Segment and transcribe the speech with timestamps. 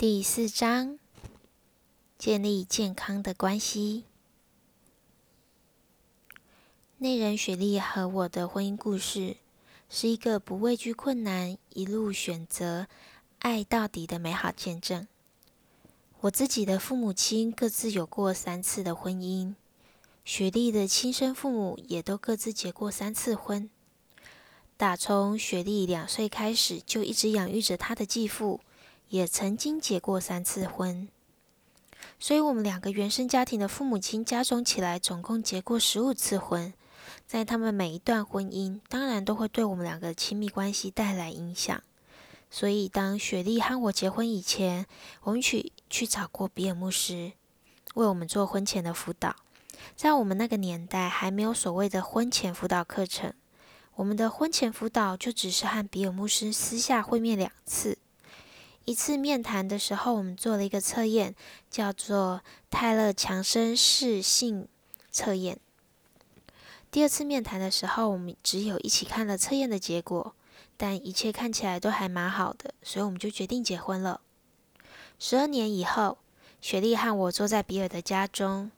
[0.00, 0.98] 第四章：
[2.16, 4.04] 建立健康的关系。
[6.96, 9.36] 内人雪莉和我的婚姻故事，
[9.90, 12.86] 是一个不畏惧困难、一路选择
[13.40, 15.06] 爱到底的美好见证。
[16.20, 19.54] 我自己的父母亲各自有过三次的婚姻，
[20.24, 23.68] 雪莉的亲生父母也都各自结过三次婚。
[24.78, 28.60] 打从雪莉两岁开始，就一直养育着她的继父。
[29.10, 31.08] 也曾经结过三次婚，
[32.20, 36.72] 所以我们两个原生家庭的父母亲加总起来，总共结过十五次婚。
[37.26, 41.82] 在他们每一段婚姻，当然都会对我们两个亲密关系带来影响。
[42.52, 44.86] 所以，当雪莉和我结婚以前，
[45.22, 47.32] 我们去去找过比尔牧师，
[47.94, 49.34] 为我们做婚前的辅导。
[49.96, 53.34] 在我们那个年代，还没有所谓的婚前辅导课程，
[53.96, 57.98] 我们的婚前辅导就只是和比尔牧师私下会面两次。
[58.86, 61.34] 一次面谈的时候，我们做了一个测验，
[61.70, 64.66] 叫做泰勒强生适性
[65.10, 65.58] 测验。
[66.90, 70.34] 第二次面谈的时候，我们只有一起看了测验的结果，
[70.76, 74.20] 但一切看起来都还蛮好的，所以我们就决定结婚了。
[75.18, 76.18] 十二年以后，
[76.60, 78.72] 雪莉和我坐在比尔的家中，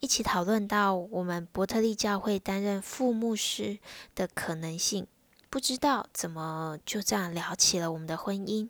[0.00, 3.78] 一起讨论到我们伯特利教会担任副牧师
[4.14, 5.06] 的可能性。
[5.48, 8.68] 不知道怎么就这样聊起了我们的婚姻。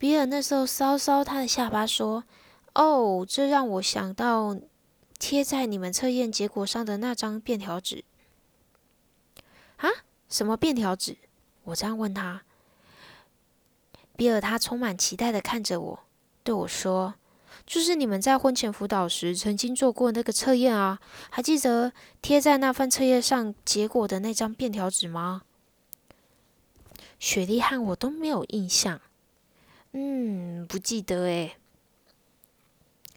[0.00, 2.24] 比尔那时候搔搔他的下巴，说
[2.74, 4.56] ：“哦，这让我想到
[5.18, 8.02] 贴在你们测验结果上的那张便条纸。
[9.76, 9.90] ”“啊？
[10.30, 11.18] 什么便条纸？”
[11.64, 12.40] 我这样问他。
[14.16, 16.00] 比尔他充满期待的看着我，
[16.42, 17.16] 对我说
[17.66, 20.98] ：“就是你们在婚前辅导时曾经做过那个测验啊，
[21.28, 21.92] 还记得
[22.22, 25.42] 贴在那份测验上结果的那张便条纸吗？”
[27.20, 29.02] 雪莉和我都没有印象。
[29.92, 31.56] 嗯，不记得诶。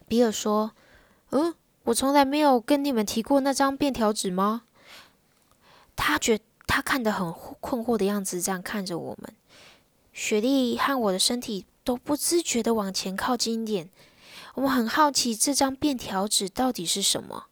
[0.08, 0.72] 比尔说
[1.32, 4.64] ：“嗯，我从来没有跟你们提过那张便条纸吗？”
[5.96, 7.32] 他觉他看得很
[7.62, 9.34] 困惑的样子，这样看着我们。
[10.12, 13.90] 雪莉和我的身体都不自觉的往前靠近一点。
[14.56, 17.46] 我们很好奇这张便条纸到底是什么。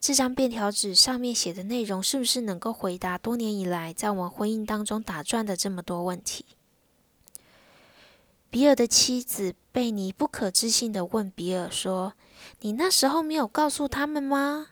[0.00, 6.44] 这张便条纸上面写的内容是不是能够回答多年以来在我们婚姻当中打转的这么多问题？
[8.50, 12.14] 比尔的妻子贝尼不可置信地问比尔说
[12.62, 14.68] ：“你那时候没有告诉他们吗？”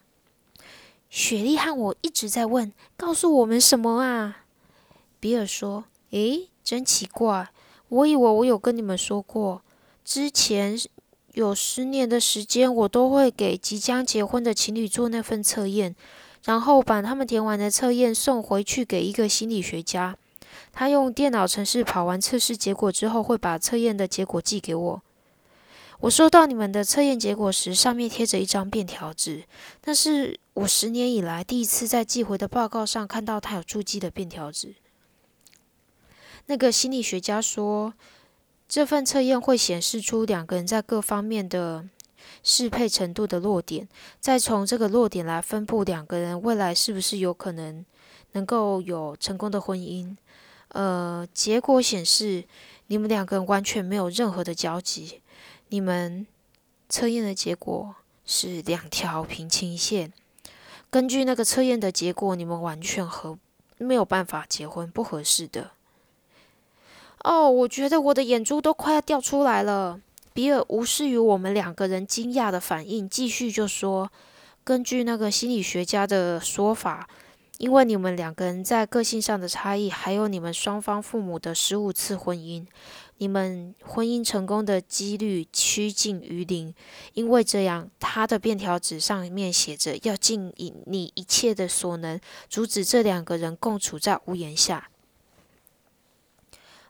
[1.09, 4.45] 雪莉和我一直在问：“告诉我们什么啊？”
[5.21, 7.49] 比尔说：“诶，真奇怪，
[7.89, 9.61] 我以为我有跟你们说过，
[10.03, 10.77] 之前
[11.33, 15.95] 有十年的时间，我都会给即将结婚的情侣做那份测验，
[16.43, 20.17] 然后把他们填完的测验送回去给一个心理学家。”
[20.71, 25.01] 他用电脑程式跑完测试结果之后，会把测验的结果寄给我。
[26.01, 29.45] 我收到你们的测验结果时，上面贴着一张便条纸，
[29.85, 34.75] 那是我十年以来第一次在寄回的报告上看到他有注记的便条纸。
[36.45, 37.93] 那个心理学家说，
[38.69, 41.85] 这份测验会显示出两个人在各方面的
[42.43, 43.89] 适配程度的落点，
[44.19, 47.83] 再从这个落点来分布两个人未来是不是有可能
[48.33, 50.15] 能够有成功的婚姻。
[50.69, 52.43] 呃，结果显示
[52.87, 55.21] 你们两个人完全没有任何的交集。
[55.69, 56.27] 你们
[56.89, 57.95] 测验的结果
[58.25, 60.13] 是两条平行线。
[60.89, 63.37] 根据那个测验的结果，你们完全合
[63.77, 65.71] 没有办法结婚，不合适的。
[67.23, 69.99] 哦，我觉得我的眼珠都快要掉出来了。
[70.33, 74.11] 比尔无视于我们两个人惊讶的反应，继续就说
[74.63, 77.09] ：“根据那个心理学家的说法。”
[77.57, 82.65] 因为你们两个人在个性上的差异，还有你们双方父母的十五次婚姻，
[83.17, 86.73] 你们婚姻成功的几率趋近于零。
[87.13, 90.53] 因为这样，他的便条纸上面写着要尽
[90.85, 94.89] 你一切的所能，阻止这两个人共处在屋檐下。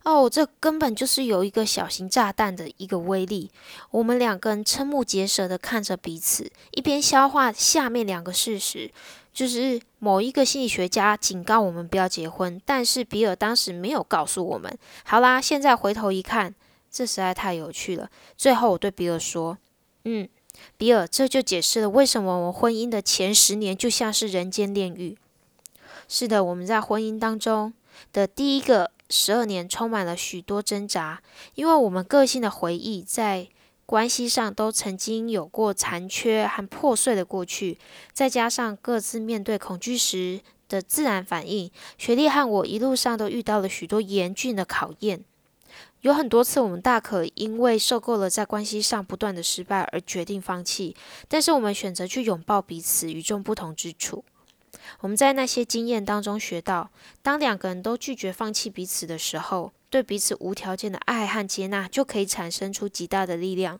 [0.04, 3.52] 哦，这根本就是有一个小型炸弹的一个威力。
[3.92, 8.92] 我们两个人瞠目结舌地看着彼此，一边消化下面两个事实。
[9.38, 14.76] 就是某一个心理学家警告我们不要结婚，但是比尔当时没有告诉我们。
[15.04, 16.56] 好啦，现在回头一看，
[16.90, 18.10] 这实在太有趣了。
[18.36, 19.60] 最后我对比尔说
[20.06, 20.28] ：“嗯，
[20.76, 25.16] 比尔，这就解释了为什么我们婚姻的前十年就像是人间炼狱。
[26.08, 27.72] 是的，我们在婚姻当中
[28.12, 31.22] 的第一个十二年充满了许多挣扎，
[31.54, 33.50] 因为我们个性的回忆在。”
[33.88, 37.80] 关系上都曾经有过残缺和破碎的过去，
[38.12, 45.24] 再加上各自面对恐惧时的自然反应，雪莉和我一路上都遇到了许多严峻的考验。
[46.02, 50.94] 有很多次，我们大可因为受够了在关系上不断的失败而决定放弃，
[51.30, 54.26] 但是我们选择去拥抱彼此与众不同之处。
[55.00, 56.92] 我们在那些经验当中学到，
[57.22, 63.80] 当两个人都拒绝放弃彼此的时候，对彼此无条件的爱和接纳就可以产生出极大的力量。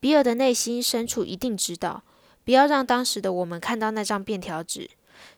[0.00, 2.04] 比尔的内心深处一定知道，
[2.44, 4.90] 不要让当时的我们看到那张便条纸。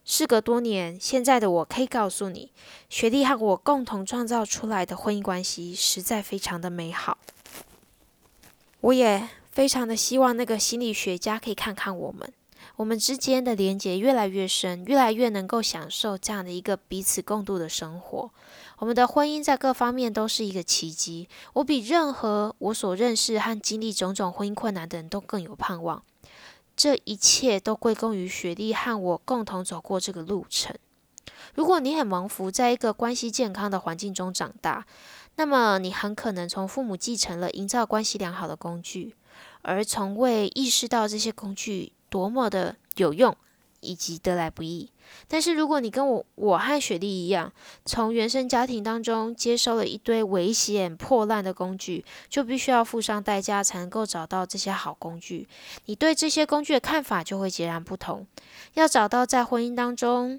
[0.04, 2.52] 事隔多年，现在的我可以告诉你，
[2.90, 7.16] 雪莉和我共同创造出来的婚姻关系实在非常的美好。
[8.82, 12.30] 我也非常的希望那个心理学家可以看看我们。
[12.80, 18.30] 我们之间的连结越来越深，越来越能够享受这样的一个彼此共度的生活。
[18.78, 21.28] 我们的婚姻在各方面都是一个奇迹。
[21.52, 26.02] 我比任何我所认识和经历种种婚姻困难的人都更有盼望。
[26.74, 30.74] 这一切都归功于雪莉和我共同走过这个路程。
[31.54, 34.86] 如果你很蒙福，在一个关系健康的环境中长大，
[35.36, 39.14] 那么你很可能从父母继承了营造关系良好的工具，
[39.60, 41.92] 而从未意识到这些工具。
[42.10, 43.34] 多么的有用，
[43.80, 44.90] 以及得来不易。
[45.26, 47.52] 但是，如果你跟我我和雪莉一样，
[47.84, 55.48] 从原生家庭当中接收了一堆危险破烂的工具，就必须要付上代价才能够找到这些好工具。
[55.86, 58.26] 你对这些工具的看法就会截然不同。
[58.74, 60.38] 要找到在婚姻当中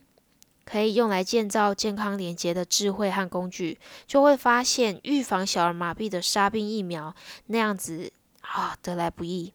[0.63, 3.77] 可以用来建造健康连结的智慧和工具，
[4.07, 7.13] 就会发现预防小儿麻痹的沙宾疫苗
[7.47, 9.51] 那样子啊，得来不易。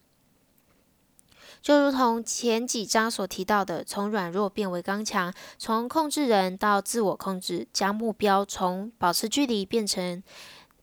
[1.61, 10.23] 就如同前几章所提到的，从软弱变为刚强，从控制人到自我控制，将目标从保持距离变成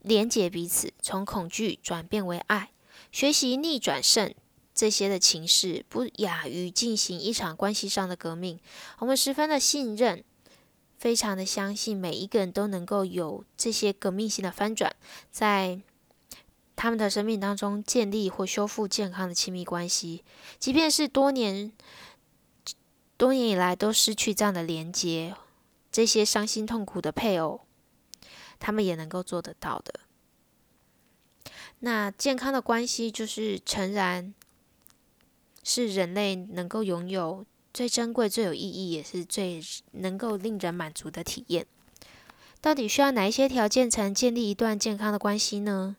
[0.02, 2.70] 连接彼此，从恐惧转变为爱，
[3.10, 4.34] 学习逆转胜，
[4.74, 8.58] 这些的情势不亚于进行一场关系上的革命。
[8.98, 10.22] 我们十分的信任，
[10.98, 14.94] 非常的相信每一个人都能够有这些革命性的翻转，
[15.30, 15.80] 在。
[16.76, 20.24] 他们的生命当中建立或修复健康的亲密关系，
[20.58, 21.72] 即便是多年
[23.16, 25.34] 多年以来都失去这样的连接，
[25.92, 27.60] 这些伤心痛苦的配偶，
[28.58, 30.00] 他们也能够做得到的。
[31.80, 34.34] 那健康的关系就是诚然，
[35.62, 39.62] 是人类能够拥有最珍贵、最有意义，也是最
[39.92, 41.66] 能够令人满足的体验。
[42.60, 45.96] 到底需要哪一些条件才能建立一段健康的关系呢？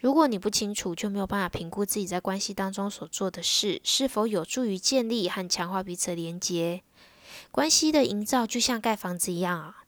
[0.00, 6.82] 如果你不清楚，就没有办法评估自己在关系当中所做的事是否有助于建立和强化彼此的连接。
[7.50, 9.82] 关系的营造就像盖房子一样啊，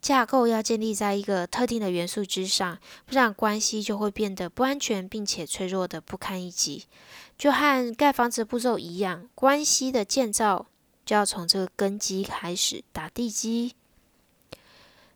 [0.00, 6.84] 架构要建立在一个特定的元素之上，不然关系就会变得不安全，并且脆弱的不堪一击。
[7.38, 10.66] 就和盖房子步骤一样，关系的建造
[11.06, 13.74] 就要从这个根基开始打地基。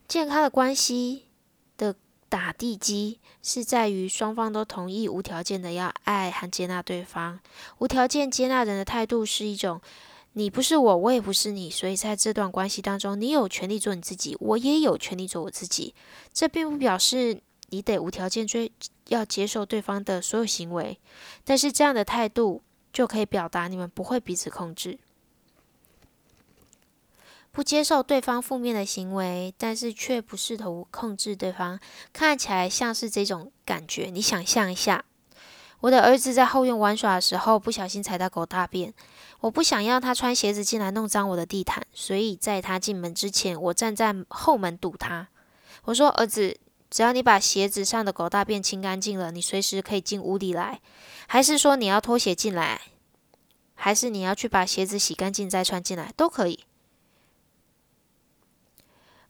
[0.09, 1.25] 健康的关系
[1.77, 1.95] 的
[2.29, 7.41] 打地基是在于双方都同意无条件的要爱和接纳对方。
[7.79, 9.81] 无条件接纳人的态度是一种，
[10.33, 15.95] 你不是我，我也不是你，所以在这段关系当中，你有权利做你自己，我也有权利做我自己。
[16.33, 17.41] 这并不表示
[17.71, 18.71] 你得无条件追，
[19.09, 20.99] 要接受对方的所有行为，
[21.45, 22.63] 但是这样的态度
[22.93, 24.99] 就可以表达你们不会彼此控制。
[27.57, 31.81] 不接受对方负面的行为，但是却不试图控制对方，
[32.13, 34.11] 看起来像是这种感觉。
[34.13, 35.03] 你想象一下，
[35.81, 38.93] 我的儿子在后院玩耍的时候，不小心踩到狗大便。
[39.41, 45.29] 我不想要他穿鞋子进来弄脏我的地毯，所以在他进门之前，我站在后门堵他。
[45.85, 46.59] 我说：“儿子，
[46.91, 50.83] 只要你把鞋子上的狗大便清干净了，你随时可以进屋里来。
[51.27, 52.83] 还是说你要脱鞋进来？
[53.75, 56.13] 还是你要去把鞋子洗干净再穿进来？
[56.19, 56.61] 都可以。”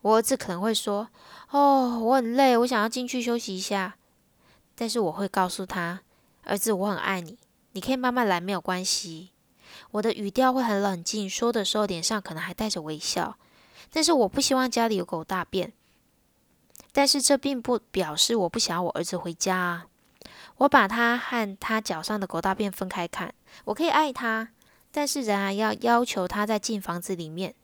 [0.06, 1.08] 我儿子可能会说
[1.50, 3.96] ：“哦，我很累，我想要进去休息一下。”
[4.76, 6.02] 但是我会告诉他
[6.46, 7.36] ：“儿子，我很爱你，
[7.72, 9.30] 你可以慢慢来，没有关系。”
[9.90, 13.36] 我的语调会很冷静，说的时候脸上可能还带着微笑。
[13.90, 15.72] 但是我不希望家里有狗大便。
[16.92, 19.86] 但是这并不表示我不想要我儿子回家啊。
[20.58, 23.34] 我把他和他脚上的狗大便分开看。
[23.64, 24.50] 我可以爱他，
[24.92, 27.56] 但是仍然要要求他在进房子里面。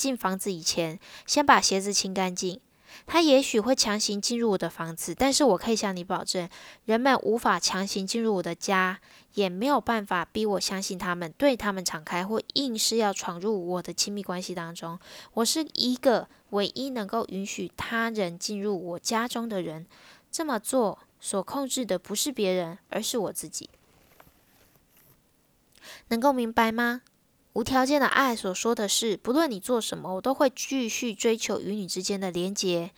[0.00, 2.58] 进房子以前，先把鞋子清干净。
[3.06, 6.48] 他也许会强行进入我的房子，但是我可以向你保证，
[6.86, 8.98] 人们无法强行进入我的家，
[9.34, 14.98] 也没有办法逼我相信他们，对他们敞开，或硬是要闯入我的亲密关系当中。
[15.34, 19.86] 我是一个唯一能够允许他人进入我家中的人。
[20.32, 23.68] 这么做所控制的不是别人，而是我自己。
[26.08, 27.02] 能够明白吗？
[27.60, 32.90] 无条件的爱所说的是，不论你做什么，我都会继续追求与你之间的连结。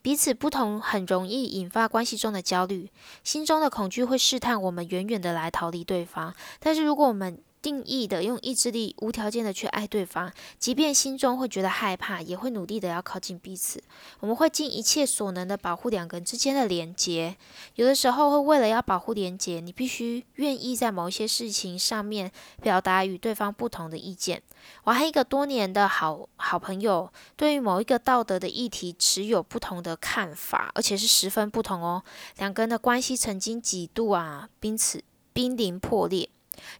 [0.00, 2.88] 彼此不同很容易引发关系中的焦虑，
[3.24, 6.32] 心中的恐惧会试探我们远远的来逃离对方。
[6.60, 13.82] 但是如果我们定义的用意志力无条件的去爱对方，即便心中会觉得害怕，也会努力的要靠近彼此。
[14.20, 17.36] 我们会尽一切所能的保护两个人之间的连结。
[17.74, 24.42] 有的时候会为了要保护连结，你必须愿意在某一些事情上面表达与对方不同的意见。
[24.84, 32.02] 我和一个多年的好好朋友，对于某一个道德的议题持有不同的看法，而且是十分不同哦。
[32.38, 35.02] 两个人的关系曾经几度啊，濒此
[35.32, 36.28] 濒临破裂。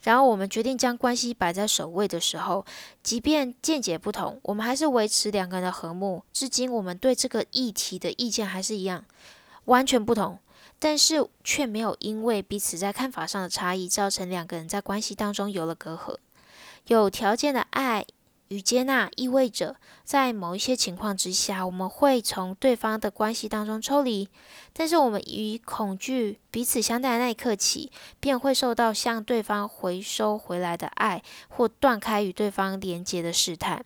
[0.02, 2.64] 然后我们决定将关系摆在首位的时候，
[3.02, 6.22] 即便见解不同，我们还是维持两个人的和睦。
[6.32, 9.04] 至今，我们对这个议题的意见还是一样，
[9.64, 10.38] 完全不同，
[10.78, 16.16] 但是却没有因为彼此在看法上的差异，造成两个人在关系当中有了隔阂。
[16.86, 18.06] 有条件的爱。
[18.50, 24.28] 与接纳意味着，在某一些情况之下，我们会从对方的关系当中抽离，
[24.72, 33.84] 但是我们与恐惧彼此相待的那一刻起，便会受到向对方回收回来的爱，或断开与对方连结的试探。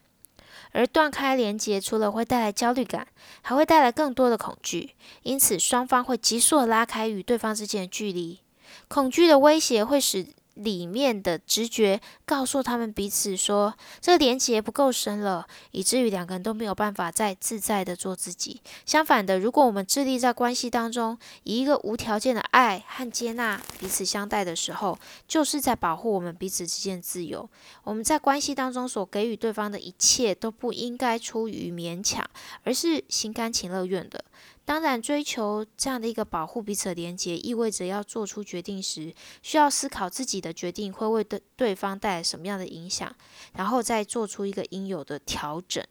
[0.72, 3.06] 而断开连接，除了会带来焦虑感，
[3.42, 4.94] 还会带来更多的恐惧，
[5.24, 8.40] 因此双方会急速的拉开与对方之间的距离。
[8.88, 10.26] 恐惧的威胁会使。
[10.54, 18.60] 里面的直觉告诉他们彼此说，这个连结不够深了，以至于两个人都没有办法再自在的做自己。
[18.86, 27.48] 相反的，如果我们致力在关系当中以一个无条件的爱和接纳彼此相待的时候，就是在保护我们彼此之间自由。
[27.82, 32.24] 我们在关系当中所给予对方的一切都不应该出于勉强，
[32.62, 34.24] 而是心甘情愿的。
[34.64, 43.14] 当然，追求这样的一个保护彼此的连接，意味着要做出决定时，需要思考自己的决定会为对对方带来什么样的影响，
[43.52, 45.84] 然后再做出一个应有的调整。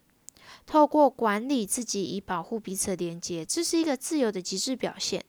[0.66, 5.24] 透过管理自己以保护彼此的连接，这是一个自由的极致表现。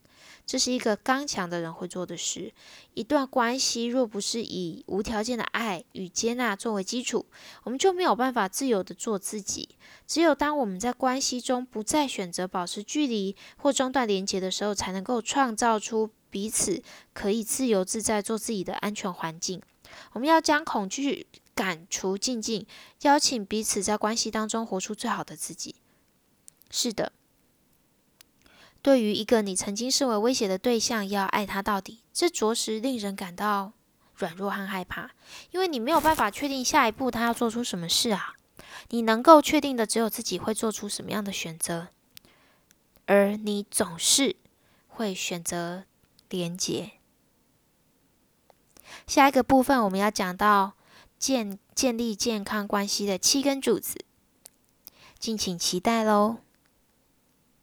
[0.45, 2.53] 这是一个刚强的人会做的事。
[2.93, 7.25] 一段关系若不是以无条件的爱与接纳作为基础，
[7.63, 9.69] 我们就没有办法自由地做自己。
[10.05, 16.83] 只有当我们在关系中不再选择保持距离或中断连接的时候，才能够创造出彼此
[17.13, 19.61] 可以自由自在做自己的安全环境。
[20.13, 22.67] 我们要将恐惧赶除净尽，
[23.01, 25.75] 邀请彼此在关系当中活出最好的自己。
[26.69, 27.11] 是的。
[28.85, 33.71] 对于一个你曾经视为威胁的对象，要爱他到底，这着实令人感到
[34.13, 35.09] 软弱和害怕，
[35.49, 38.35] 因为你没有办法确定下一步他要做出什么事啊。
[38.89, 41.87] 你能够确定的只有自己会做出什么样的选择，
[43.07, 44.35] 而你总是
[44.87, 45.85] 会选择
[46.29, 46.91] 连结。
[49.07, 50.73] 下一个部分我们要讲到
[51.17, 54.05] 建建立健康关系的七根柱子，
[55.17, 56.44] 敬请期待喽。